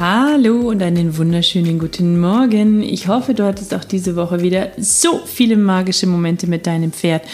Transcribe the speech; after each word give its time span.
Hallo 0.00 0.68
und 0.68 0.80
einen 0.80 1.16
wunderschönen 1.16 1.80
guten 1.80 2.20
Morgen. 2.20 2.82
Ich 2.84 3.08
hoffe, 3.08 3.34
du 3.34 3.44
hattest 3.44 3.74
auch 3.74 3.82
diese 3.82 4.14
Woche 4.14 4.42
wieder 4.42 4.68
so 4.78 5.18
viele 5.26 5.56
magische 5.56 6.06
Momente 6.06 6.46
mit 6.46 6.68
deinem 6.68 6.92
Pferd. 6.92 7.24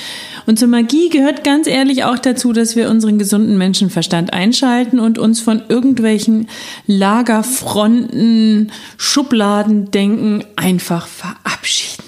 Und 0.47 0.59
zur 0.59 0.69
Magie 0.69 1.11
gehört 1.11 1.45
ganz 1.45 1.67
ehrlich 1.67 2.05
auch 2.05 2.19
dazu, 2.19 2.55
dass 2.55 2.75
wir 2.75 2.89
unseren 2.89 3.19
gesunden 3.19 3.59
Menschenverstand 3.59 4.33
einschalten 4.33 4.99
und 4.99 5.19
uns 5.19 5.43
von 5.43 5.61
irgendwelchen 5.69 6.49
Lagerfronten, 6.87 8.73
Schubladen 8.97 9.91
denken 9.91 10.43
einfach 10.57 11.07
verabschieden. 11.07 12.05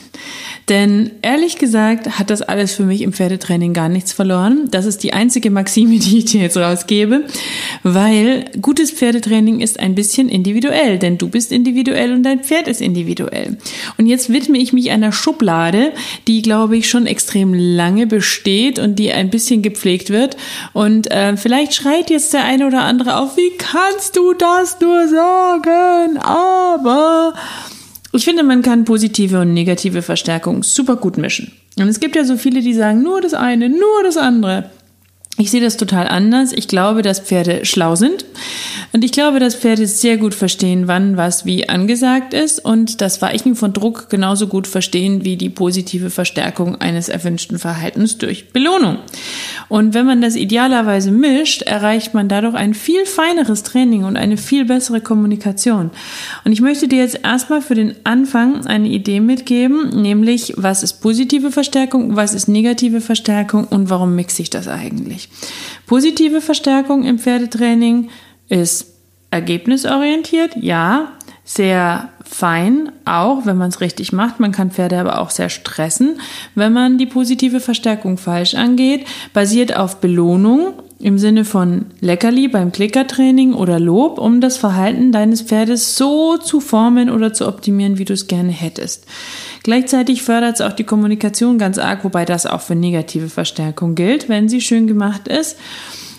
Denn 0.69 1.13
ehrlich 1.23 1.59
gesagt 1.59 2.19
hat 2.19 2.29
das 2.29 2.43
alles 2.43 2.75
für 2.75 2.83
mich 2.83 3.03
im 3.03 3.13
Pferdetraining 3.13 3.73
gar 3.73 3.89
nichts 3.89 4.13
verloren. 4.13 4.69
Das 4.73 4.85
ist 4.85 5.05
die 5.05 5.13
einzige 5.13 5.51
Maxime, 5.51 5.99
die 5.99 6.19
ich 6.19 6.25
dir 6.25 6.41
jetzt 6.41 6.57
rausgebe, 6.57 7.25
weil 7.89 8.47
gutes 8.61 8.91
Pferdetraining 8.91 9.61
ist 9.61 9.79
ein 9.79 9.95
bisschen 9.95 10.29
individuell, 10.29 10.99
denn 10.99 11.19
du 11.19 11.29
bist 11.29 11.53
individuell 11.53 12.13
und 12.13 12.25
dein 12.25 12.43
Pferd 12.43 12.67
ist 12.67 12.81
individuell. 12.81 13.59
Und 13.97 14.07
jetzt 14.07 14.29
widme 14.29 14.59
ich 14.59 14.73
mich 14.73 14.91
einer 14.91 15.13
Schublade, 15.13 15.93
die, 16.27 16.43
glaube 16.43 16.77
ich, 16.77 16.91
schon 16.91 17.07
extrem 17.07 17.55
lange 17.55 18.09
besteht 18.09 18.81
und 18.81 18.99
die 18.99 19.13
ein 19.13 19.31
bisschen 19.31 19.63
gepflegt 19.63 20.11
wird. 20.11 20.37
Und 20.73 21.13
äh, 21.13 21.37
vielleicht 21.37 21.75
schreit 21.75 22.11
jetzt 22.11 22.33
der 22.33 22.45
eine 22.45 22.67
oder 22.67 22.83
andere 22.83 23.19
auf, 23.19 23.37
wie 23.37 23.57
kannst 23.57 24.17
du 24.17 24.33
das 24.33 24.81
nur 24.81 25.07
sagen? 25.07 26.19
Aber 26.19 27.35
ich 28.13 28.25
finde, 28.25 28.43
man 28.43 28.63
kann 28.63 28.85
positive 28.85 29.43
und 29.43 29.55
negative 29.55 30.03
Verstärkung 30.03 30.65
super 30.65 30.97
gut 30.97 31.19
mischen. 31.19 31.53
Und 31.79 31.87
es 31.87 32.01
gibt 32.01 32.17
ja 32.17 32.25
so 32.25 32.37
viele, 32.37 32.63
die 32.63 32.75
sagen, 32.75 33.03
nur 33.05 33.21
das 33.21 33.35
eine, 33.35 33.69
nur 33.69 34.03
das 34.03 34.17
andere. 34.17 34.71
Ich 35.39 35.51
sehe 35.51 35.61
das 35.61 35.77
total 35.77 36.09
anders. 36.09 36.53
Ich 36.53 36.67
glaube, 36.67 37.03
dass 37.03 37.21
Pferde 37.21 37.67
schlau 37.67 37.95
sind. 37.95 38.25
Und 38.93 39.05
ich 39.05 39.13
glaube, 39.13 39.39
dass 39.39 39.55
Pferde 39.55 39.87
sehr 39.87 40.17
gut 40.17 40.35
verstehen, 40.35 40.89
wann 40.89 41.19
was 41.19 41.45
wie 41.45 41.69
angesagt 41.69 42.33
ist 42.33 42.65
und 42.65 43.03
das 43.03 43.21
Weichen 43.21 43.55
von 43.55 43.75
Druck 43.75 44.09
genauso 44.09 44.47
gut 44.47 44.67
verstehen 44.67 45.25
wie 45.25 45.37
die 45.37 45.51
positive 45.51 46.09
Verstärkung 46.09 46.77
eines 46.81 47.11
erwünschten 47.11 47.59
Verhaltens 47.59 48.17
durch 48.17 48.49
Belohnung. 48.53 48.99
Und 49.69 49.93
wenn 49.93 50.07
man 50.07 50.23
das 50.23 50.37
idealerweise 50.37 51.11
mischt, 51.11 51.61
erreicht 51.63 52.15
man 52.15 52.29
dadurch 52.29 52.55
ein 52.55 52.73
viel 52.73 53.05
feineres 53.05 53.63
Training 53.63 54.05
und 54.05 54.17
eine 54.17 54.39
viel 54.39 54.65
bessere 54.65 55.03
Kommunikation. 55.03 55.91
Und 56.45 56.53
ich 56.53 56.63
möchte 56.63 56.89
dir 56.89 57.01
jetzt 57.01 57.21
erstmal 57.23 57.61
für 57.61 57.75
den 57.75 57.95
Anfang 58.05 58.65
eine 58.67 58.89
Idee 58.89 59.21
mitgeben, 59.21 59.91
nämlich 59.91 60.55
was 60.57 60.83
ist 60.83 61.03
positive 61.03 61.51
Verstärkung, 61.51 62.17
was 62.17 62.33
ist 62.33 62.49
negative 62.49 63.03
Verstärkung 63.03 63.65
und 63.65 63.91
warum 63.91 64.15
mixe 64.15 64.41
ich 64.41 64.49
das 64.49 64.69
eigentlich. 64.69 65.26
Positive 65.87 66.41
Verstärkung 66.41 67.05
im 67.05 67.19
Pferdetraining 67.19 68.11
ist 68.49 68.87
ergebnisorientiert, 69.31 70.57
ja, 70.61 71.13
sehr 71.45 72.11
fein, 72.25 72.91
auch 73.05 73.47
wenn 73.47 73.57
man 73.57 73.69
es 73.69 73.81
richtig 73.81 74.13
macht. 74.13 74.41
Man 74.41 74.51
kann 74.51 74.73
Pferde 74.73 74.99
aber 74.99 75.21
auch 75.21 75.31
sehr 75.31 75.49
stressen, 75.49 76.21
wenn 76.57 76.73
man 76.73 76.99
die 76.99 77.07
positive 77.07 77.61
Verstärkung 77.61 78.19
falsch 78.19 78.55
angeht. 78.55 79.07
Basiert 79.33 79.77
auf 79.77 80.01
Belohnung 80.01 80.75
im 80.99 81.19
Sinne 81.19 81.45
von 81.45 81.87
Leckerli 82.01 82.49
beim 82.49 82.73
Klickertraining 82.73 83.53
oder 83.53 83.79
Lob, 83.79 84.19
um 84.19 84.41
das 84.41 84.57
Verhalten 84.57 85.13
deines 85.13 85.43
Pferdes 85.43 85.97
so 85.97 86.39
zu 86.39 86.61
formen 86.61 87.11
oder 87.11 87.35
zu 87.35 87.47
optimieren, 87.47 87.99
wie 87.99 88.07
du 88.07 88.15
es 88.15 88.29
gerne 88.29 88.53
hättest. 88.53 89.07
Gleichzeitig 89.63 90.23
fördert 90.23 90.55
es 90.55 90.61
auch 90.63 90.73
die 90.73 90.85
Kommunikation 90.85 91.59
ganz 91.59 91.77
arg, 91.79 92.05
wobei 92.05 92.25
das 92.25 92.47
auch 92.47 92.63
für 92.63 92.75
negative 92.75 93.29
Verstärkung 93.29 93.95
gilt, 93.95 94.29
wenn 94.29 94.49
sie 94.49 94.61
schön 94.61 94.87
gemacht 94.87 95.29
ist. 95.29 95.57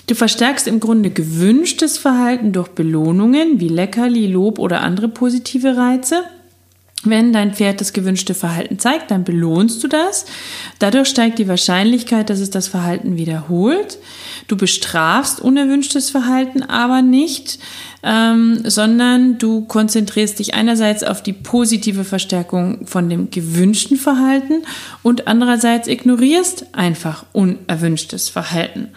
Du 0.06 0.16
verstärkst 0.16 0.68
im 0.68 0.80
Grunde 0.80 1.10
gewünschtes 1.10 1.98
Verhalten 1.98 2.54
durch 2.54 2.70
Belohnungen 2.70 3.60
wie 3.60 3.68
Leckerli, 3.68 4.28
Lob 4.28 4.60
oder 4.60 4.82
andere 4.82 5.10
positive 5.10 5.76
Reize. 5.76 6.24
Wenn 7.10 7.34
dein 7.34 7.54
Pferd 7.54 7.82
das 7.82 7.94
gewünschte 7.94 8.34
Verhalten 8.34 8.80
zeigt, 8.80 9.12
dann 9.12 9.24
belohnst 9.24 9.84
du 9.84 9.88
das. 9.88 10.26
Dadurch 10.80 11.08
steigt 11.08 11.40
die 11.40 11.48
Wahrscheinlichkeit, 11.48 12.30
dass 12.30 12.40
es 12.40 12.50
das 12.50 12.68
Verhalten 12.68 13.18
wiederholt. 13.18 13.98
Du 14.48 14.58
bestrafst 14.58 15.40
unerwünschtes 15.42 16.10
Verhalten 16.10 16.64
aber 16.64 17.02
nicht, 17.02 17.60
ähm, 18.04 18.62
sondern 18.64 19.38
du 19.38 19.66
konzentrierst 19.66 20.40
dich 20.40 20.54
einerseits 20.54 21.04
auf 21.04 21.22
die 21.22 21.34
positive 21.34 22.04
Verstärkung 22.04 22.86
von 22.88 23.10
dem 23.10 23.30
gewünschten 23.30 23.98
Verhalten 23.98 24.64
und 25.04 25.28
andererseits 25.28 25.88
ignorierst 25.88 26.68
einfach 26.74 27.26
unerwünschtes 27.34 28.30
Verhalten. 28.30 28.90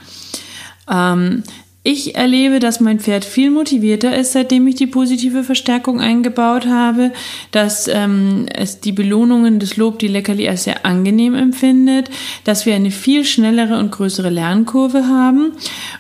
Ähm, 0.91 1.43
ich 1.83 2.15
erlebe, 2.15 2.59
dass 2.59 2.81
mein 2.81 3.01
Pferd 3.01 3.25
viel 3.25 3.51
motivierter 3.51 4.15
ist, 4.15 4.33
seitdem 4.33 4.67
ich 4.67 4.75
die 4.75 4.87
positive 4.87 5.43
Verstärkung 5.45 5.99
eingebaut 5.99 6.67
habe, 6.67 7.11
dass 7.53 7.89
ähm, 7.89 8.45
es 8.55 8.81
die 8.81 8.93
Belohnungen, 8.93 9.59
das 9.61 9.79
Lob, 9.79 9.99
die 9.99 10.09
Leckerli 10.09 10.47
als 10.47 10.65
sehr 10.65 10.85
angenehm 10.85 11.35
empfindet, 11.35 12.11
dass 12.45 12.67
wir 12.67 12.75
eine 12.75 12.91
viel 12.91 13.25
schnellere 13.25 13.79
und 13.79 13.93
größere 13.93 14.29
Lernkurve 14.29 15.07
haben 15.07 15.53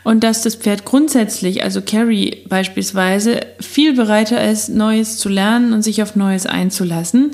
und 0.05 0.23
dass 0.23 0.43
das 0.43 0.57
Pferd 0.57 0.85
grundsätzlich, 0.85 1.65
also 1.65 1.81
Carrie 1.81 2.43
beispielsweise, 2.47 3.41
viel 3.59 3.95
bereiter 3.95 4.47
ist, 4.51 4.69
Neues 4.69 5.17
zu 5.17 5.31
lernen 5.31 5.73
und 5.73 5.81
sich 5.81 6.03
auf 6.03 6.15
Neues 6.15 6.45
einzulassen. 6.45 7.31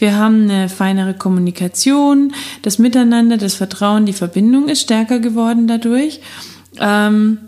Wir 0.00 0.16
haben 0.16 0.50
eine 0.50 0.68
feinere 0.68 1.14
Kommunikation, 1.14 2.32
das 2.62 2.80
Miteinander, 2.80 3.36
das 3.36 3.54
Vertrauen, 3.54 4.06
die 4.06 4.12
Verbindung 4.12 4.68
ist 4.68 4.82
stärker 4.82 5.20
geworden 5.20 5.68
dadurch. 5.68 6.20
Ähm, 6.80 7.38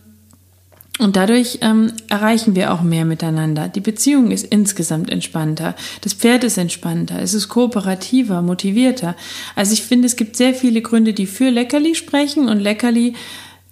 und 0.98 1.16
dadurch 1.16 1.58
ähm, 1.62 1.92
erreichen 2.08 2.56
wir 2.56 2.72
auch 2.72 2.82
mehr 2.82 3.04
miteinander. 3.04 3.68
Die 3.68 3.80
Beziehung 3.80 4.30
ist 4.30 4.44
insgesamt 4.44 5.10
entspannter. 5.10 5.74
Das 6.00 6.12
Pferd 6.12 6.44
ist 6.44 6.58
entspannter. 6.58 7.20
Es 7.20 7.34
ist 7.34 7.48
kooperativer, 7.48 8.42
motivierter. 8.42 9.14
Also 9.54 9.72
ich 9.72 9.82
finde, 9.82 10.06
es 10.06 10.16
gibt 10.16 10.36
sehr 10.36 10.54
viele 10.54 10.82
Gründe, 10.82 11.12
die 11.12 11.26
für 11.26 11.50
Leckerli 11.50 11.94
sprechen 11.94 12.48
und 12.48 12.58
Leckerli 12.60 13.14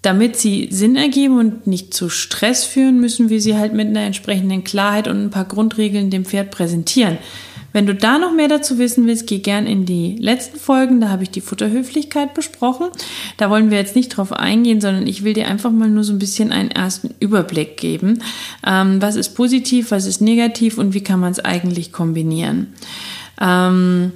damit 0.02 0.36
sie 0.36 0.68
Sinn 0.70 0.94
ergeben 0.94 1.36
und 1.36 1.66
nicht 1.66 1.92
zu 1.92 2.08
Stress 2.08 2.64
führen, 2.64 3.00
müssen 3.00 3.28
wir 3.28 3.40
sie 3.40 3.56
halt 3.56 3.72
mit 3.72 3.88
einer 3.88 4.02
entsprechenden 4.02 4.62
Klarheit 4.62 5.08
und 5.08 5.20
ein 5.20 5.30
paar 5.30 5.46
Grundregeln 5.46 6.10
dem 6.10 6.24
Pferd 6.24 6.52
präsentieren. 6.52 7.18
Wenn 7.76 7.84
du 7.84 7.94
da 7.94 8.16
noch 8.16 8.32
mehr 8.32 8.48
dazu 8.48 8.78
wissen 8.78 9.06
willst, 9.06 9.26
geh 9.26 9.40
gern 9.40 9.66
in 9.66 9.84
die 9.84 10.16
letzten 10.18 10.58
Folgen, 10.58 10.98
da 10.98 11.10
habe 11.10 11.24
ich 11.24 11.30
die 11.30 11.42
Futterhöflichkeit 11.42 12.32
besprochen. 12.32 12.86
Da 13.36 13.50
wollen 13.50 13.70
wir 13.70 13.76
jetzt 13.76 13.94
nicht 13.94 14.08
drauf 14.08 14.32
eingehen, 14.32 14.80
sondern 14.80 15.06
ich 15.06 15.24
will 15.24 15.34
dir 15.34 15.46
einfach 15.46 15.70
mal 15.70 15.90
nur 15.90 16.02
so 16.02 16.14
ein 16.14 16.18
bisschen 16.18 16.52
einen 16.52 16.70
ersten 16.70 17.10
Überblick 17.20 17.76
geben. 17.76 18.22
Ähm, 18.66 19.02
was 19.02 19.14
ist 19.14 19.34
positiv, 19.34 19.90
was 19.90 20.06
ist 20.06 20.22
negativ 20.22 20.78
und 20.78 20.94
wie 20.94 21.02
kann 21.02 21.20
man 21.20 21.32
es 21.32 21.38
eigentlich 21.38 21.92
kombinieren? 21.92 22.68
Ähm, 23.38 24.12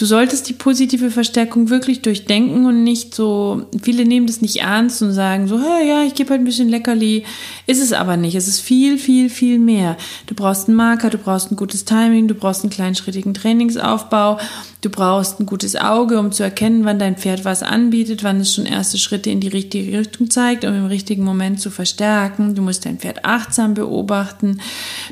Du 0.00 0.06
solltest 0.06 0.48
die 0.48 0.54
positive 0.54 1.10
Verstärkung 1.10 1.68
wirklich 1.68 2.00
durchdenken 2.00 2.64
und 2.64 2.84
nicht 2.84 3.14
so, 3.14 3.66
viele 3.82 4.06
nehmen 4.06 4.26
das 4.26 4.40
nicht 4.40 4.56
ernst 4.56 5.02
und 5.02 5.12
sagen 5.12 5.46
so, 5.46 5.58
ja, 5.58 6.04
ich 6.04 6.14
gebe 6.14 6.30
halt 6.30 6.40
ein 6.40 6.46
bisschen 6.46 6.70
Leckerli. 6.70 7.24
Ist 7.66 7.82
es 7.82 7.92
aber 7.92 8.16
nicht. 8.16 8.34
Es 8.34 8.48
ist 8.48 8.60
viel, 8.60 8.96
viel, 8.96 9.28
viel 9.28 9.58
mehr. 9.58 9.98
Du 10.26 10.34
brauchst 10.34 10.68
einen 10.68 10.78
Marker, 10.78 11.10
du 11.10 11.18
brauchst 11.18 11.52
ein 11.52 11.56
gutes 11.56 11.84
Timing, 11.84 12.28
du 12.28 12.34
brauchst 12.34 12.62
einen 12.62 12.70
kleinschrittigen 12.70 13.34
Trainingsaufbau, 13.34 14.38
du 14.80 14.88
brauchst 14.88 15.38
ein 15.38 15.44
gutes 15.44 15.76
Auge, 15.76 16.18
um 16.18 16.32
zu 16.32 16.44
erkennen, 16.44 16.86
wann 16.86 16.98
dein 16.98 17.18
Pferd 17.18 17.44
was 17.44 17.62
anbietet, 17.62 18.24
wann 18.24 18.40
es 18.40 18.54
schon 18.54 18.64
erste 18.64 18.96
Schritte 18.96 19.28
in 19.28 19.40
die 19.40 19.48
richtige 19.48 19.98
Richtung 19.98 20.30
zeigt, 20.30 20.64
um 20.64 20.72
im 20.74 20.86
richtigen 20.86 21.24
Moment 21.24 21.60
zu 21.60 21.68
verstärken. 21.68 22.54
Du 22.54 22.62
musst 22.62 22.86
dein 22.86 22.96
Pferd 22.96 23.26
achtsam 23.26 23.74
beobachten. 23.74 24.62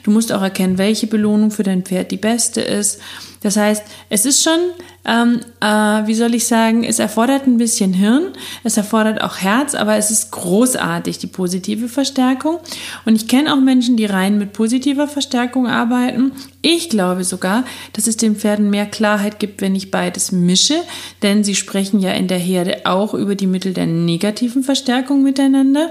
Du 0.02 0.11
musst 0.12 0.32
auch 0.32 0.40
erkennen, 0.40 0.79
welche 0.79 1.08
Belohnung 1.08 1.50
für 1.50 1.62
dein 1.62 1.82
Pferd 1.82 2.11
die 2.11 2.17
beste 2.17 2.62
ist. 2.62 3.00
Das 3.40 3.56
heißt, 3.56 3.85
es 4.08 4.25
ist 4.25 4.43
schon, 4.43 4.58
ähm, 5.05 5.40
äh, 5.61 6.06
wie 6.06 6.14
soll 6.14 6.35
ich 6.35 6.46
sagen, 6.46 6.85
es 6.85 6.99
erfordert 6.99 7.46
ein 7.46 7.56
bisschen 7.56 7.93
Hirn, 7.93 8.32
es 8.64 8.76
erfordert 8.76 9.23
auch 9.23 9.38
Herz, 9.38 9.75
aber 9.75 9.96
es 9.96 10.11
ist 10.11 10.32
großartig, 10.32 11.19
die 11.19 11.29
positive 11.29 11.88
Verstärkung. 11.88 12.58
Und 13.05 13.14
ich 13.14 13.29
kenne 13.29 13.52
auch 13.52 13.61
Menschen, 13.61 13.96
die 13.96 14.06
rein 14.06 14.38
mit 14.38 14.52
positiver 14.52 15.06
Verstärkung 15.06 15.67
arbeiten. 15.67 16.32
Ich 16.62 16.90
glaube 16.90 17.25
sogar, 17.25 17.64
dass 17.93 18.06
es 18.06 18.17
den 18.17 18.37
Pferden 18.37 18.70
mehr 18.70 18.87
Klarheit 18.87 19.38
gibt, 19.38 19.61
wenn 19.61 19.76
ich 19.76 19.90
beides 19.90 20.32
mische, 20.32 20.81
denn 21.23 21.44
sie 21.44 21.55
sprechen 21.55 22.00
ja 22.00 22.12
in 22.12 22.29
der 22.29 22.38
Herde 22.38 22.87
auch 22.87 23.14
über 23.14 23.35
die 23.35 23.46
Mittel 23.46 23.73
der 23.73 23.87
negativen 23.87 24.62
Verstärkung 24.64 25.23
miteinander. 25.23 25.90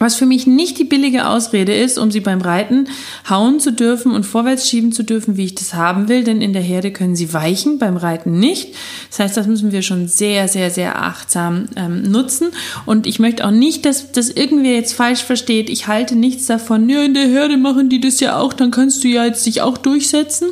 Was 0.00 0.14
für 0.14 0.24
mich 0.24 0.46
nicht 0.46 0.78
die 0.78 0.84
billige 0.84 1.28
Ausrede 1.28 1.74
ist, 1.74 1.98
um 1.98 2.10
sie 2.10 2.20
beim 2.20 2.40
Reiten 2.40 2.88
hauen 3.28 3.60
zu 3.60 3.70
dürfen 3.70 4.12
und 4.12 4.24
vorwärts 4.24 4.66
schieben 4.66 4.92
zu 4.92 5.02
dürfen, 5.02 5.36
wie 5.36 5.44
ich 5.44 5.54
das 5.54 5.74
haben 5.74 6.08
will, 6.08 6.24
denn 6.24 6.40
in 6.40 6.54
der 6.54 6.62
Herde 6.62 6.90
können 6.90 7.14
sie 7.14 7.34
weichen, 7.34 7.78
beim 7.78 7.98
Reiten 7.98 8.40
nicht. 8.40 8.74
Das 9.10 9.18
heißt, 9.18 9.36
das 9.36 9.46
müssen 9.46 9.72
wir 9.72 9.82
schon 9.82 10.08
sehr, 10.08 10.48
sehr, 10.48 10.70
sehr 10.70 11.02
achtsam 11.02 11.66
ähm, 11.76 12.10
nutzen. 12.10 12.48
Und 12.86 13.06
ich 13.06 13.18
möchte 13.18 13.46
auch 13.46 13.50
nicht, 13.50 13.84
dass 13.84 14.10
das 14.10 14.30
irgendwer 14.30 14.72
jetzt 14.72 14.94
falsch 14.94 15.22
versteht. 15.22 15.68
Ich 15.68 15.86
halte 15.86 16.16
nichts 16.16 16.46
davon, 16.46 16.88
ja, 16.88 17.02
in 17.02 17.12
der 17.12 17.28
Herde 17.28 17.58
machen 17.58 17.90
die 17.90 18.00
das 18.00 18.20
ja 18.20 18.38
auch, 18.38 18.54
dann 18.54 18.70
kannst 18.70 19.04
du 19.04 19.08
ja 19.08 19.26
jetzt 19.26 19.44
dich 19.44 19.60
auch 19.60 19.76
durchsetzen. 19.76 20.48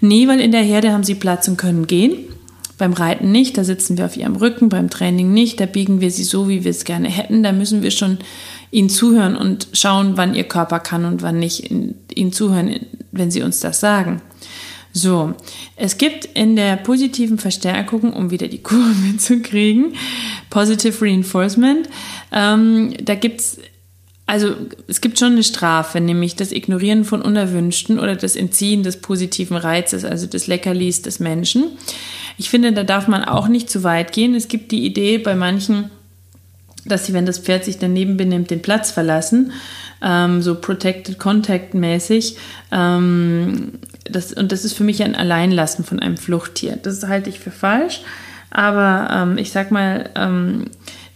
Nee, 0.00 0.26
weil 0.26 0.40
in 0.40 0.52
der 0.52 0.62
Herde 0.62 0.92
haben 0.92 1.04
sie 1.04 1.16
Platz 1.16 1.46
und 1.48 1.58
können 1.58 1.86
gehen. 1.86 2.14
Beim 2.78 2.92
Reiten 2.92 3.32
nicht, 3.32 3.56
da 3.56 3.64
sitzen 3.64 3.96
wir 3.96 4.04
auf 4.04 4.16
ihrem 4.18 4.36
Rücken, 4.36 4.68
beim 4.68 4.90
Training 4.90 5.32
nicht, 5.32 5.60
da 5.60 5.66
biegen 5.66 6.02
wir 6.02 6.10
sie 6.10 6.24
so, 6.24 6.48
wie 6.48 6.62
wir 6.62 6.70
es 6.70 6.84
gerne 6.84 7.08
hätten. 7.08 7.42
Da 7.42 7.52
müssen 7.52 7.82
wir 7.82 7.90
schon 7.90 8.18
ihnen 8.76 8.90
zuhören 8.90 9.36
und 9.36 9.68
schauen, 9.72 10.18
wann 10.18 10.34
ihr 10.34 10.44
Körper 10.44 10.80
kann 10.80 11.06
und 11.06 11.22
wann 11.22 11.38
nicht, 11.38 11.70
ihnen 11.70 12.32
zuhören, 12.32 12.80
wenn 13.10 13.30
sie 13.30 13.42
uns 13.42 13.60
das 13.60 13.80
sagen. 13.80 14.20
So, 14.92 15.32
es 15.76 15.96
gibt 15.96 16.26
in 16.26 16.56
der 16.56 16.76
positiven 16.76 17.38
Verstärkung, 17.38 18.12
um 18.12 18.30
wieder 18.30 18.48
die 18.48 18.58
Kurve 18.62 19.16
zu 19.16 19.40
kriegen, 19.40 19.94
Positive 20.50 21.02
Reinforcement, 21.02 21.88
ähm, 22.32 22.92
da 23.02 23.14
gibt's 23.14 23.58
also 24.28 24.56
es 24.88 25.00
gibt 25.00 25.20
schon 25.20 25.34
eine 25.34 25.44
Strafe, 25.44 26.00
nämlich 26.00 26.34
das 26.34 26.50
Ignorieren 26.50 27.04
von 27.04 27.22
unerwünschten 27.22 28.00
oder 28.00 28.16
das 28.16 28.34
Entziehen 28.34 28.82
des 28.82 29.00
positiven 29.00 29.56
Reizes, 29.56 30.04
also 30.04 30.26
des 30.26 30.48
Leckerlis 30.48 31.00
des 31.00 31.20
Menschen. 31.20 31.78
Ich 32.36 32.50
finde, 32.50 32.72
da 32.72 32.82
darf 32.82 33.06
man 33.06 33.22
auch 33.22 33.46
nicht 33.46 33.70
zu 33.70 33.84
weit 33.84 34.10
gehen. 34.10 34.34
Es 34.34 34.48
gibt 34.48 34.72
die 34.72 34.84
Idee 34.84 35.18
bei 35.18 35.36
manchen, 35.36 35.92
dass 36.88 37.06
sie, 37.06 37.12
wenn 37.12 37.26
das 37.26 37.38
Pferd 37.38 37.64
sich 37.64 37.78
daneben 37.78 38.16
benimmt, 38.16 38.50
den 38.50 38.62
Platz 38.62 38.90
verlassen, 38.90 39.52
ähm, 40.02 40.42
so 40.42 40.54
Protected 40.54 41.18
Contact 41.18 41.74
mäßig. 41.74 42.36
Ähm, 42.72 43.72
das, 44.04 44.32
und 44.32 44.52
das 44.52 44.64
ist 44.64 44.74
für 44.74 44.84
mich 44.84 45.02
ein 45.02 45.14
Alleinlassen 45.14 45.84
von 45.84 46.00
einem 46.00 46.16
Fluchttier. 46.16 46.78
Das 46.82 47.02
halte 47.06 47.30
ich 47.30 47.40
für 47.40 47.50
falsch. 47.50 48.02
Aber 48.50 49.10
ähm, 49.12 49.38
ich 49.38 49.52
sag 49.52 49.70
mal, 49.70 50.10
ähm, 50.14 50.66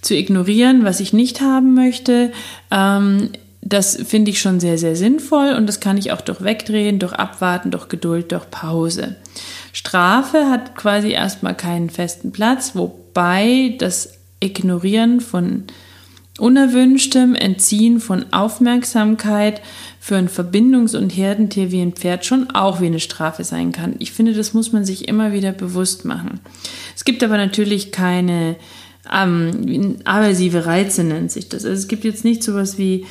zu 0.02 0.14
ignorieren, 0.14 0.84
was 0.84 1.00
ich 1.00 1.12
nicht 1.12 1.40
haben 1.40 1.74
möchte, 1.74 2.32
ähm, 2.70 3.30
das 3.62 3.96
finde 3.96 4.30
ich 4.30 4.40
schon 4.40 4.58
sehr, 4.58 4.78
sehr 4.78 4.96
sinnvoll 4.96 5.52
und 5.52 5.66
das 5.66 5.80
kann 5.80 5.98
ich 5.98 6.12
auch 6.12 6.22
durch 6.22 6.42
Wegdrehen, 6.42 6.98
durch 6.98 7.12
Abwarten, 7.12 7.70
durch 7.70 7.88
Geduld, 7.88 8.32
durch 8.32 8.50
Pause. 8.50 9.16
Strafe 9.72 10.46
hat 10.48 10.74
quasi 10.74 11.10
erstmal 11.10 11.54
keinen 11.54 11.90
festen 11.90 12.32
Platz, 12.32 12.72
wobei 12.74 13.76
das 13.78 14.19
Ignorieren 14.40 15.20
von 15.20 15.64
unerwünschtem 16.38 17.34
Entziehen 17.34 18.00
von 18.00 18.32
Aufmerksamkeit 18.32 19.60
für 20.00 20.16
ein 20.16 20.28
Verbindungs- 20.28 20.96
und 20.96 21.10
Herdentier 21.10 21.70
wie 21.70 21.82
ein 21.82 21.92
Pferd 21.92 22.24
schon 22.24 22.50
auch 22.50 22.80
wie 22.80 22.86
eine 22.86 23.00
Strafe 23.00 23.44
sein 23.44 23.72
kann. 23.72 23.96
Ich 23.98 24.12
finde, 24.12 24.32
das 24.32 24.54
muss 24.54 24.72
man 24.72 24.84
sich 24.84 25.06
immer 25.06 25.32
wieder 25.32 25.52
bewusst 25.52 26.04
machen. 26.04 26.40
Es 26.96 27.04
gibt 27.04 27.22
aber 27.22 27.36
natürlich 27.36 27.92
keine 27.92 28.56
ähm, 29.12 29.98
aversive 30.04 30.66
Reize, 30.66 31.04
nennt 31.04 31.30
sich 31.30 31.48
das. 31.48 31.64
Also 31.64 31.76
es 31.76 31.88
gibt 31.88 32.04
jetzt 32.04 32.24
nicht 32.24 32.42
sowas 32.42 32.78
wie 32.78 33.06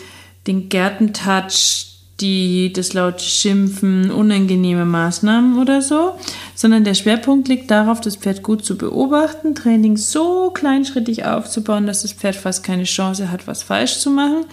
den 0.47 0.69
Gärtentouch, 0.69 1.88
die 2.21 2.73
das 2.73 2.93
laute 2.93 3.23
Schimpfen, 3.23 4.11
unangenehme 4.11 4.85
Maßnahmen 4.85 5.59
oder 5.59 5.81
so, 5.81 6.13
sondern 6.55 6.83
der 6.83 6.93
Schwerpunkt 6.93 7.47
liegt 7.47 7.71
darauf, 7.71 8.01
das 8.01 8.15
Pferd 8.15 8.43
gut 8.43 8.65
zu 8.65 8.77
beobachten, 8.77 9.55
Training 9.55 9.97
so 9.97 10.51
kleinschrittig 10.51 11.25
aufzubauen, 11.25 11.87
dass 11.87 12.01
das 12.01 12.13
Pferd 12.13 12.35
fast 12.35 12.63
keine 12.63 12.83
Chance 12.83 13.31
hat, 13.31 13.47
was 13.47 13.63
falsch 13.63 13.99
zu 13.99 14.09
machen 14.09 14.45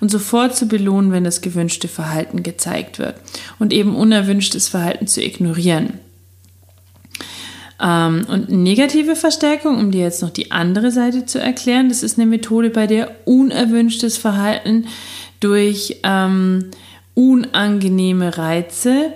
und 0.00 0.10
sofort 0.10 0.56
zu 0.56 0.66
belohnen, 0.66 1.12
wenn 1.12 1.24
das 1.24 1.40
gewünschte 1.40 1.88
Verhalten 1.88 2.42
gezeigt 2.42 2.98
wird 2.98 3.16
und 3.58 3.72
eben 3.72 3.94
unerwünschtes 3.94 4.68
Verhalten 4.68 5.06
zu 5.06 5.22
ignorieren. 5.22 6.00
Ähm, 7.82 8.26
und 8.28 8.50
negative 8.50 9.16
Verstärkung, 9.16 9.78
um 9.78 9.90
dir 9.90 10.02
jetzt 10.02 10.22
noch 10.22 10.30
die 10.30 10.50
andere 10.50 10.90
Seite 10.90 11.24
zu 11.24 11.40
erklären, 11.40 11.88
das 11.88 12.02
ist 12.02 12.18
eine 12.18 12.26
Methode, 12.26 12.70
bei 12.70 12.86
der 12.86 13.10
unerwünschtes 13.24 14.18
Verhalten 14.18 14.86
durch 15.40 16.00
ähm, 16.02 16.70
unangenehme 17.14 18.38
Reize, 18.38 19.12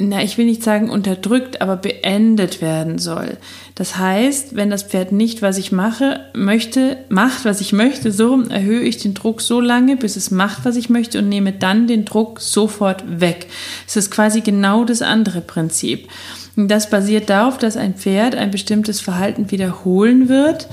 na, 0.00 0.22
ich 0.22 0.36
will 0.38 0.46
nicht 0.46 0.64
sagen 0.64 0.90
unterdrückt, 0.90 1.60
aber 1.60 1.76
beendet 1.76 2.60
werden 2.60 2.98
soll. 2.98 3.36
Das 3.76 3.96
heißt, 3.96 4.56
wenn 4.56 4.68
das 4.68 4.82
Pferd 4.82 5.12
nicht, 5.12 5.40
was 5.40 5.56
ich 5.56 5.70
mache, 5.70 6.20
möchte, 6.34 6.96
macht, 7.10 7.44
was 7.44 7.60
ich 7.60 7.72
möchte, 7.72 8.10
so 8.10 8.42
erhöhe 8.42 8.82
ich 8.82 8.98
den 8.98 9.14
Druck 9.14 9.40
so 9.40 9.60
lange, 9.60 9.96
bis 9.96 10.16
es 10.16 10.32
macht, 10.32 10.64
was 10.64 10.74
ich 10.74 10.90
möchte 10.90 11.20
und 11.20 11.28
nehme 11.28 11.52
dann 11.52 11.86
den 11.86 12.04
Druck 12.04 12.40
sofort 12.40 13.20
weg. 13.20 13.46
Es 13.86 13.96
ist 13.96 14.10
quasi 14.10 14.40
genau 14.40 14.84
das 14.84 15.00
andere 15.00 15.40
Prinzip. 15.40 16.08
Und 16.56 16.68
das 16.68 16.90
basiert 16.90 17.30
darauf, 17.30 17.56
dass 17.58 17.76
ein 17.76 17.94
Pferd 17.94 18.34
ein 18.34 18.50
bestimmtes 18.50 19.00
Verhalten 19.00 19.52
wiederholen 19.52 20.28
wird, 20.28 20.68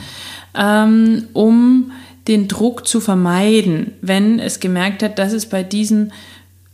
ähm, 0.55 1.27
um 1.33 1.91
den 2.27 2.47
Druck 2.47 2.87
zu 2.87 2.99
vermeiden, 2.99 3.93
wenn 4.01 4.39
es 4.39 4.59
gemerkt 4.59 5.03
hat, 5.03 5.19
dass 5.19 5.33
es 5.33 5.47
bei 5.47 5.63
diesem 5.63 6.11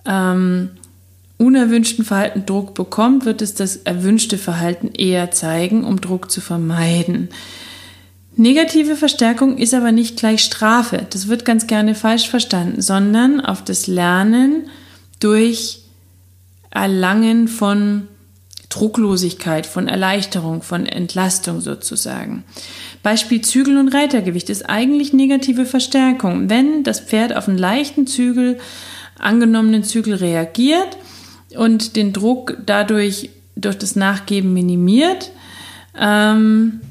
ähm, 0.05 0.71
unerwünschten 1.37 2.03
Verhalten 2.03 2.45
Druck 2.45 2.73
bekommt, 2.73 3.25
wird 3.25 3.41
es 3.41 3.53
das 3.53 3.77
erwünschte 3.77 4.37
Verhalten 4.37 4.91
eher 4.93 5.31
zeigen, 5.31 5.83
um 5.83 6.01
Druck 6.01 6.31
zu 6.31 6.41
vermeiden. 6.41 7.29
Negative 8.35 8.95
Verstärkung 8.95 9.57
ist 9.57 9.73
aber 9.73 9.91
nicht 9.91 10.17
gleich 10.17 10.41
Strafe. 10.41 11.07
Das 11.09 11.27
wird 11.27 11.43
ganz 11.43 11.65
gerne 11.65 11.95
falsch 11.95 12.29
verstanden, 12.29 12.81
sondern 12.81 13.41
auf 13.41 13.63
das 13.63 13.87
Lernen 13.87 14.69
durch 15.19 15.81
Erlangen 16.69 17.47
von 17.47 18.07
Drucklosigkeit, 18.69 19.65
von 19.65 19.87
Erleichterung, 19.87 20.61
von 20.61 20.85
Entlastung 20.85 21.61
sozusagen. 21.61 22.43
Beispiel 23.01 23.41
Zügel 23.41 23.77
und 23.77 23.89
Reitergewicht 23.89 24.49
ist 24.49 24.69
eigentlich 24.69 25.13
negative 25.13 25.65
Verstärkung. 25.65 26.49
Wenn 26.49 26.83
das 26.83 26.99
Pferd 26.99 27.35
auf 27.35 27.47
einen 27.47 27.57
leichten 27.57 28.07
Zügel, 28.07 28.59
angenommenen 29.17 29.83
Zügel 29.83 30.15
reagiert 30.15 30.97
und 31.55 31.95
den 31.95 32.11
Druck 32.11 32.57
dadurch 32.65 33.29
durch 33.55 33.77
das 33.77 33.95
Nachgeben 33.95 34.53
minimiert, 34.53 35.31
ähm, 35.97 36.81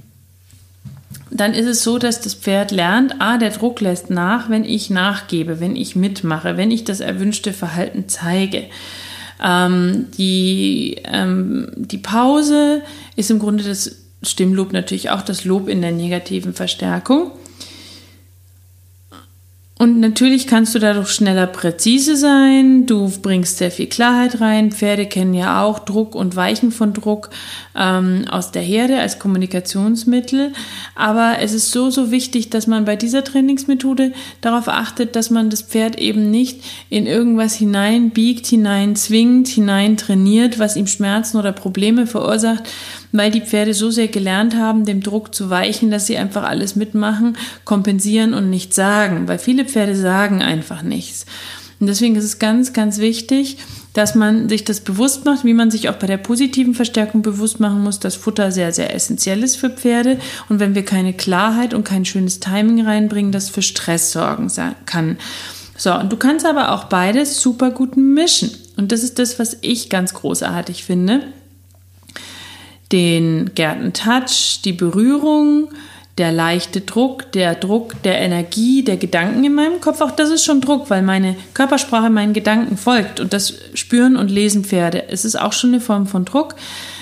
dann 1.30 1.54
ist 1.54 1.66
es 1.66 1.82
so, 1.82 1.98
dass 1.98 2.20
das 2.20 2.34
Pferd 2.34 2.70
lernt, 2.70 3.16
ah, 3.18 3.36
der 3.36 3.50
Druck 3.50 3.80
lässt 3.80 4.10
nach, 4.10 4.48
wenn 4.48 4.64
ich 4.64 4.90
nachgebe, 4.90 5.60
wenn 5.60 5.76
ich 5.76 5.96
mitmache, 5.96 6.56
wenn 6.56 6.70
ich 6.70 6.84
das 6.84 7.00
erwünschte 7.00 7.52
Verhalten 7.52 8.08
zeige. 8.08 8.64
Ähm, 9.42 10.06
die, 10.16 10.96
ähm, 11.04 11.72
die 11.76 11.98
Pause 11.98 12.82
ist 13.16 13.30
im 13.30 13.38
Grunde 13.38 13.64
das 13.64 13.96
Stimmlob 14.22 14.72
natürlich 14.72 15.10
auch 15.10 15.22
das 15.22 15.44
Lob 15.44 15.68
in 15.68 15.82
der 15.82 15.92
negativen 15.92 16.54
Verstärkung. 16.54 17.32
Und 19.78 20.00
natürlich 20.00 20.46
kannst 20.46 20.74
du 20.74 20.78
dadurch 20.78 21.10
schneller 21.10 21.46
präzise 21.46 22.16
sein, 22.16 22.86
du 22.86 23.12
bringst 23.20 23.58
sehr 23.58 23.70
viel 23.70 23.88
Klarheit 23.88 24.40
rein. 24.40 24.72
Pferde 24.72 25.04
kennen 25.04 25.34
ja 25.34 25.62
auch 25.62 25.80
Druck 25.80 26.14
und 26.14 26.34
Weichen 26.34 26.72
von 26.72 26.94
Druck 26.94 27.28
ähm, 27.74 28.24
aus 28.30 28.52
der 28.52 28.62
Herde 28.62 28.98
als 28.98 29.18
Kommunikationsmittel. 29.18 30.54
Aber 30.94 31.36
es 31.42 31.52
ist 31.52 31.72
so, 31.72 31.90
so 31.90 32.10
wichtig, 32.10 32.48
dass 32.48 32.66
man 32.66 32.86
bei 32.86 32.96
dieser 32.96 33.22
Trainingsmethode 33.22 34.12
darauf 34.40 34.68
achtet, 34.68 35.14
dass 35.14 35.28
man 35.28 35.50
das 35.50 35.60
Pferd 35.60 35.98
eben 35.98 36.30
nicht 36.30 36.64
in 36.88 37.06
irgendwas 37.06 37.54
hineinbiegt, 37.54 38.46
hineinzwingt, 38.46 39.46
hineintrainiert, 39.46 40.58
was 40.58 40.76
ihm 40.76 40.86
Schmerzen 40.86 41.36
oder 41.36 41.52
Probleme 41.52 42.06
verursacht, 42.06 42.64
weil 43.12 43.30
die 43.30 43.40
Pferde 43.40 43.74
so 43.74 43.90
sehr 43.90 44.08
gelernt 44.08 44.56
haben, 44.56 44.84
dem 44.84 45.02
Druck 45.02 45.34
zu 45.34 45.50
weichen, 45.50 45.90
dass 45.90 46.06
sie 46.06 46.16
einfach 46.16 46.44
alles 46.44 46.76
mitmachen, 46.76 47.36
kompensieren 47.64 48.34
und 48.34 48.50
nichts 48.50 48.76
sagen. 48.76 49.28
Weil 49.28 49.38
viele 49.38 49.64
Pferde 49.64 49.96
sagen 49.96 50.42
einfach 50.42 50.82
nichts. 50.82 51.26
Und 51.78 51.88
deswegen 51.88 52.16
ist 52.16 52.24
es 52.24 52.38
ganz, 52.38 52.72
ganz 52.72 52.98
wichtig, 52.98 53.58
dass 53.92 54.14
man 54.14 54.48
sich 54.48 54.64
das 54.64 54.80
bewusst 54.80 55.24
macht, 55.24 55.44
wie 55.44 55.54
man 55.54 55.70
sich 55.70 55.88
auch 55.88 55.96
bei 55.96 56.06
der 56.06 56.18
positiven 56.18 56.74
Verstärkung 56.74 57.22
bewusst 57.22 57.60
machen 57.60 57.82
muss, 57.82 57.98
dass 57.98 58.14
Futter 58.14 58.52
sehr, 58.52 58.72
sehr 58.72 58.94
essentiell 58.94 59.42
ist 59.42 59.56
für 59.56 59.70
Pferde. 59.70 60.18
Und 60.48 60.60
wenn 60.60 60.74
wir 60.74 60.84
keine 60.84 61.14
Klarheit 61.14 61.74
und 61.74 61.84
kein 61.84 62.04
schönes 62.04 62.40
Timing 62.40 62.86
reinbringen, 62.86 63.32
das 63.32 63.48
für 63.48 63.62
Stress 63.62 64.12
sorgen 64.12 64.50
kann. 64.84 65.18
So, 65.78 65.94
und 65.94 66.12
du 66.12 66.16
kannst 66.16 66.46
aber 66.46 66.72
auch 66.72 66.84
beides 66.84 67.40
super 67.40 67.70
gut 67.70 67.96
mischen. 67.96 68.50
Und 68.76 68.92
das 68.92 69.02
ist 69.02 69.18
das, 69.18 69.38
was 69.38 69.56
ich 69.62 69.88
ganz 69.88 70.14
großartig 70.14 70.84
finde. 70.84 71.22
Den 72.92 73.52
Gärtentouch, 73.54 74.60
die 74.64 74.72
Berührung, 74.72 75.68
der 76.18 76.32
leichte 76.32 76.80
Druck, 76.80 77.30
der 77.32 77.54
Druck 77.54 78.02
der 78.02 78.20
Energie, 78.20 78.82
der 78.82 78.96
Gedanken 78.96 79.44
in 79.44 79.54
meinem 79.54 79.80
Kopf, 79.80 80.00
auch 80.00 80.12
das 80.12 80.30
ist 80.30 80.44
schon 80.44 80.60
Druck, 80.60 80.88
weil 80.88 81.02
meine 81.02 81.36
Körpersprache 81.52 82.08
meinen 82.08 82.32
Gedanken 82.32 82.76
folgt 82.76 83.20
und 83.20 83.32
das 83.32 83.54
spüren 83.74 84.16
und 84.16 84.30
lesen 84.30 84.64
Pferde. 84.64 85.08
Es 85.08 85.24
ist 85.24 85.36
auch 85.36 85.52
schon 85.52 85.70
eine 85.70 85.80
Form 85.80 86.06
von 86.06 86.24
Druck. 86.24 86.54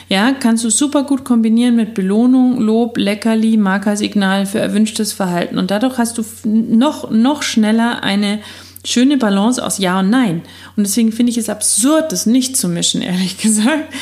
Ja, 0.08 0.32
kannst 0.32 0.64
du 0.64 0.70
super 0.70 1.04
gut 1.04 1.24
kombinieren 1.24 1.76
mit 1.76 1.94
Belohnung, 1.94 2.60
Lob, 2.60 2.98
Leckerli, 2.98 3.56
Markersignal 3.56 4.46
für 4.46 4.58
erwünschtes 4.58 5.12
Verhalten 5.12 5.58
und 5.58 5.70
dadurch 5.70 5.96
hast 5.96 6.18
du 6.18 6.24
noch, 6.44 7.10
noch 7.10 7.42
schneller 7.42 8.02
eine 8.02 8.40
schöne 8.84 9.16
Balance 9.16 9.64
aus 9.64 9.78
Ja 9.78 10.00
und 10.00 10.10
Nein. 10.10 10.42
Und 10.76 10.86
deswegen 10.86 11.10
finde 11.10 11.30
ich 11.30 11.38
es 11.38 11.48
absurd, 11.48 12.12
das 12.12 12.26
nicht 12.26 12.56
zu 12.56 12.68
mischen, 12.68 13.00
ehrlich 13.00 13.38
gesagt. 13.42 13.92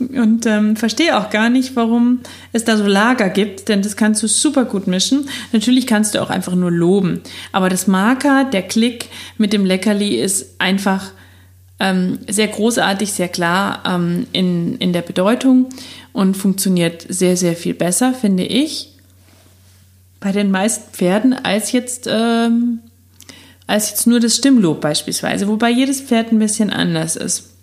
Und 0.00 0.44
ähm, 0.46 0.74
verstehe 0.74 1.16
auch 1.16 1.30
gar 1.30 1.50
nicht, 1.50 1.76
warum 1.76 2.20
es 2.52 2.64
da 2.64 2.76
so 2.76 2.84
Lager 2.84 3.28
gibt, 3.28 3.68
denn 3.68 3.80
das 3.80 3.96
kannst 3.96 4.22
du 4.22 4.26
super 4.26 4.64
gut 4.64 4.88
mischen. 4.88 5.28
Natürlich 5.52 5.86
kannst 5.86 6.14
du 6.14 6.22
auch 6.22 6.30
einfach 6.30 6.56
nur 6.56 6.72
loben. 6.72 7.20
Aber 7.52 7.68
das 7.68 7.86
Marker, 7.86 8.44
der 8.44 8.62
Klick 8.62 9.08
mit 9.38 9.52
dem 9.52 9.64
Leckerli 9.64 10.16
ist 10.16 10.60
einfach 10.60 11.12
ähm, 11.78 12.18
sehr 12.28 12.48
großartig, 12.48 13.12
sehr 13.12 13.28
klar 13.28 13.82
ähm, 13.86 14.26
in, 14.32 14.76
in 14.78 14.92
der 14.92 15.02
Bedeutung 15.02 15.68
und 16.12 16.36
funktioniert 16.36 17.06
sehr, 17.08 17.36
sehr 17.36 17.54
viel 17.54 17.74
besser, 17.74 18.14
finde 18.14 18.44
ich, 18.44 18.90
bei 20.20 20.32
den 20.32 20.50
meisten 20.50 20.92
Pferden 20.92 21.34
als 21.34 21.72
jetzt, 21.72 22.08
ähm, 22.10 22.80
als 23.66 23.90
jetzt 23.90 24.06
nur 24.06 24.20
das 24.20 24.36
Stimmlob 24.36 24.80
beispielsweise, 24.80 25.46
wobei 25.48 25.70
jedes 25.70 26.00
Pferd 26.00 26.32
ein 26.32 26.38
bisschen 26.38 26.70
anders 26.70 27.16
ist. 27.16 27.53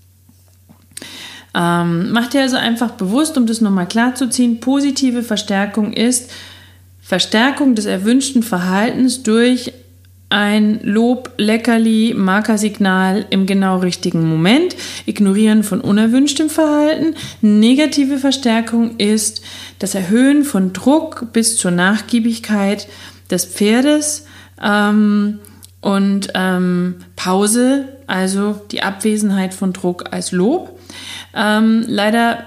Ähm, 1.53 2.11
mach 2.11 2.27
dir 2.27 2.41
also 2.41 2.57
einfach 2.57 2.91
bewusst, 2.91 3.37
um 3.37 3.45
das 3.45 3.61
nochmal 3.61 3.87
klarzuziehen, 3.87 4.59
positive 4.59 5.23
Verstärkung 5.23 5.93
ist 5.93 6.31
Verstärkung 7.01 7.75
des 7.75 7.85
erwünschten 7.85 8.41
Verhaltens 8.41 9.21
durch 9.23 9.73
ein 10.29 10.79
Lob, 10.83 11.31
Leckerli, 11.37 12.13
Markersignal 12.15 13.25
im 13.31 13.45
genau 13.45 13.79
richtigen 13.79 14.29
Moment, 14.29 14.77
Ignorieren 15.05 15.63
von 15.63 15.81
unerwünschtem 15.81 16.49
Verhalten. 16.49 17.15
Negative 17.41 18.17
Verstärkung 18.17 18.95
ist 18.97 19.41
das 19.79 19.93
Erhöhen 19.93 20.45
von 20.45 20.71
Druck 20.71 21.33
bis 21.33 21.57
zur 21.57 21.71
Nachgiebigkeit 21.71 22.87
des 23.29 23.43
Pferdes 23.43 24.25
ähm, 24.63 25.39
und 25.81 26.29
ähm, 26.35 27.03
Pause, 27.15 27.89
also 28.07 28.61
die 28.71 28.83
Abwesenheit 28.83 29.53
von 29.53 29.73
Druck 29.73 30.11
als 30.11 30.31
Lob. 30.31 30.79
Ähm, 31.35 31.83
leider 31.87 32.45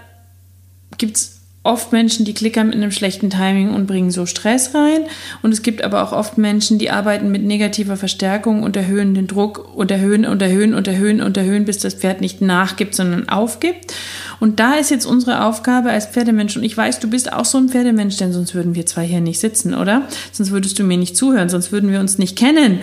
gibt 0.99 1.17
es 1.17 1.34
oft 1.65 1.93
Menschen, 1.93 2.27
die 2.27 2.35
klickern 2.35 2.67
mit 2.67 2.77
einem 2.77 2.93
schlechten 2.93 3.31
Timing 3.31 3.75
und 3.75 3.87
bringen 3.87 4.11
so 4.11 4.27
Stress 4.27 4.75
rein. 4.75 5.07
Und 5.43 5.51
es 5.51 5.63
gibt 5.63 5.83
aber 5.83 6.03
auch 6.03 6.13
oft 6.13 6.37
Menschen, 6.37 6.79
die 6.79 6.91
arbeiten 6.91 7.33
mit 7.33 7.43
negativer 7.43 7.97
Verstärkung 7.97 8.63
und 8.63 8.77
erhöhen 8.77 9.15
den 9.15 9.27
Druck 9.27 9.75
und 9.75 9.91
erhöhen 9.91 10.27
und 10.27 10.43
erhöhen 10.43 10.75
und 10.75 10.87
erhöhen 10.87 11.23
und 11.23 11.37
erhöhen, 11.39 11.65
bis 11.65 11.79
das 11.79 11.95
Pferd 11.95 12.21
nicht 12.21 12.43
nachgibt, 12.43 12.95
sondern 12.95 13.31
aufgibt. 13.31 13.95
Und 14.41 14.61
da 14.61 14.75
ist 14.75 14.91
jetzt 14.91 15.07
unsere 15.07 15.43
Aufgabe 15.47 15.89
als 15.89 16.07
Pferdemensch. 16.07 16.55
Und 16.55 16.65
ich 16.65 16.77
weiß, 16.77 17.01
du 17.01 17.09
bist 17.09 17.33
auch 17.33 17.47
so 17.47 17.57
ein 17.57 17.71
Pferdemensch, 17.71 18.19
denn 18.19 18.35
sonst 18.35 18.55
würden 18.55 18.75
wir 18.75 18.85
zwei 18.85 19.07
hier 19.07 19.23
nicht 19.23 19.41
sitzen, 19.41 19.75
oder? 19.75 20.03
Sonst 20.33 20.51
würdest 20.51 20.79
du 20.79 20.85
mir 20.85 20.99
nicht 20.99 21.17
zuhören, 21.17 21.49
sonst 21.49 21.73
würden 21.73 21.91
wir 21.91 21.99
uns 21.99 22.19
nicht 22.19 22.37
kennen, 22.37 22.81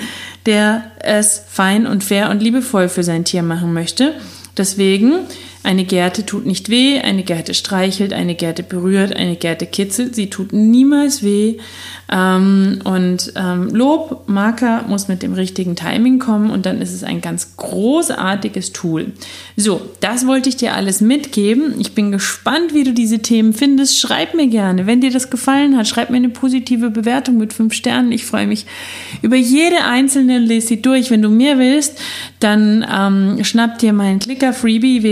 der 0.47 0.83
es 0.99 1.43
fein 1.47 1.85
und 1.85 2.03
fair 2.03 2.31
und 2.31 2.41
liebevoll 2.41 2.89
für 2.89 3.03
sein 3.03 3.25
Tier 3.25 3.43
machen 3.43 3.73
möchte. 3.73 4.15
Deswegen 4.57 5.19
eine 5.63 5.85
Gerte 5.85 6.25
tut 6.25 6.45
nicht 6.45 6.69
weh, 6.69 6.99
eine 6.99 7.23
Gerte 7.23 7.53
streichelt, 7.53 8.13
eine 8.13 8.35
Gerte 8.35 8.63
berührt, 8.63 9.15
eine 9.15 9.35
Gerte 9.35 9.67
kitzelt, 9.67 10.15
sie 10.15 10.29
tut 10.29 10.53
niemals 10.53 11.23
weh. 11.23 11.57
Ähm, 12.11 12.79
und 12.83 13.31
ähm, 13.35 13.69
Lob, 13.69 14.23
Marker 14.27 14.83
muss 14.87 15.07
mit 15.07 15.21
dem 15.21 15.33
richtigen 15.33 15.75
Timing 15.75 16.19
kommen 16.19 16.49
und 16.49 16.65
dann 16.65 16.81
ist 16.81 16.93
es 16.93 17.03
ein 17.03 17.21
ganz 17.21 17.55
großartiges 17.57 18.73
Tool. 18.73 19.13
So, 19.55 19.81
das 19.99 20.27
wollte 20.27 20.49
ich 20.49 20.57
dir 20.57 20.73
alles 20.73 20.99
mitgeben. 20.99 21.79
Ich 21.79 21.93
bin 21.93 22.11
gespannt, 22.11 22.73
wie 22.73 22.83
du 22.83 22.93
diese 22.93 23.19
Themen 23.19 23.53
findest. 23.53 23.99
Schreib 23.99 24.33
mir 24.33 24.47
gerne, 24.47 24.87
wenn 24.87 24.99
dir 24.99 25.11
das 25.11 25.29
gefallen 25.29 25.77
hat, 25.77 25.87
schreib 25.87 26.09
mir 26.09 26.17
eine 26.17 26.29
positive 26.29 26.89
Bewertung 26.89 27.37
mit 27.37 27.53
fünf 27.53 27.73
Sternen. 27.73 28.11
Ich 28.11 28.25
freue 28.25 28.47
mich 28.47 28.65
über 29.21 29.37
jede 29.37 29.83
einzelne, 29.83 30.39
lese 30.39 30.67
sie 30.67 30.81
durch. 30.81 31.11
Wenn 31.11 31.21
du 31.21 31.29
mehr 31.29 31.59
willst, 31.59 31.99
dann 32.39 32.85
ähm, 32.91 33.43
schnapp 33.43 33.77
dir 33.77 33.93
meinen 33.93 34.19
Clicker-Freebie 34.19 35.03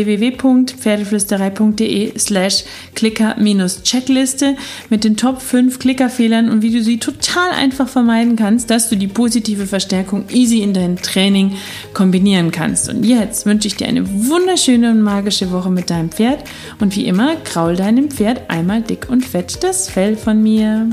www.pferdeflüsterei.de 0.43 2.17
slash 2.17 2.63
Clicker-Checkliste 2.95 4.55
mit 4.89 5.03
den 5.03 5.17
Top 5.17 5.41
5 5.41 5.79
Klickerfehlern 5.79 6.49
und 6.49 6.61
wie 6.61 6.71
du 6.71 6.81
sie 6.81 6.99
total 6.99 7.51
einfach 7.51 7.87
vermeiden 7.87 8.35
kannst, 8.35 8.69
dass 8.69 8.89
du 8.89 8.95
die 8.95 9.07
positive 9.07 9.65
Verstärkung 9.65 10.25
easy 10.29 10.61
in 10.61 10.73
dein 10.73 10.97
Training 10.97 11.55
kombinieren 11.93 12.51
kannst. 12.51 12.89
Und 12.89 13.03
jetzt 13.03 13.45
wünsche 13.45 13.67
ich 13.67 13.75
dir 13.75 13.87
eine 13.87 14.07
wunderschöne 14.29 14.91
und 14.91 15.01
magische 15.01 15.51
Woche 15.51 15.69
mit 15.69 15.89
deinem 15.89 16.09
Pferd 16.09 16.43
und 16.79 16.95
wie 16.95 17.05
immer 17.05 17.35
kraul 17.37 17.75
deinem 17.75 18.09
Pferd 18.09 18.49
einmal 18.49 18.81
dick 18.81 19.09
und 19.09 19.25
fett 19.25 19.63
das 19.63 19.89
Fell 19.89 20.15
von 20.15 20.41
mir. 20.41 20.87